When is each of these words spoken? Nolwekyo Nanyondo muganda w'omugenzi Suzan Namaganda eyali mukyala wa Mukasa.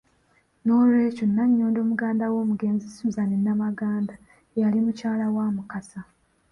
Nolwekyo 0.65 1.25
Nanyondo 1.27 1.79
muganda 1.89 2.23
w'omugenzi 2.33 2.85
Suzan 2.95 3.31
Namaganda 3.45 4.13
eyali 4.55 4.79
mukyala 4.85 5.25
wa 5.35 5.45
Mukasa. 5.55 5.99